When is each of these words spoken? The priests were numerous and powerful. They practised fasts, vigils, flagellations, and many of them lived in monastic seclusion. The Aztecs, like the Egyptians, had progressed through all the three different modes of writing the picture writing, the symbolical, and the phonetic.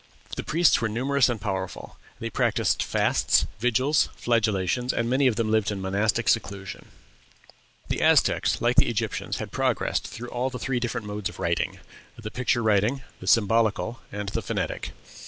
The 0.35 0.41
priests 0.41 0.81
were 0.81 0.89
numerous 0.89 1.29
and 1.29 1.39
powerful. 1.39 1.97
They 2.17 2.31
practised 2.31 2.81
fasts, 2.81 3.45
vigils, 3.59 4.09
flagellations, 4.15 4.91
and 4.93 5.07
many 5.07 5.27
of 5.27 5.35
them 5.35 5.51
lived 5.51 5.69
in 5.69 5.79
monastic 5.79 6.27
seclusion. 6.27 6.87
The 7.87 8.01
Aztecs, 8.01 8.59
like 8.61 8.77
the 8.77 8.89
Egyptians, 8.89 9.37
had 9.37 9.51
progressed 9.51 10.07
through 10.07 10.29
all 10.29 10.49
the 10.49 10.57
three 10.57 10.79
different 10.79 11.05
modes 11.05 11.29
of 11.29 11.37
writing 11.37 11.77
the 12.19 12.31
picture 12.31 12.63
writing, 12.63 13.03
the 13.19 13.27
symbolical, 13.27 13.99
and 14.11 14.29
the 14.29 14.41
phonetic. 14.41 14.91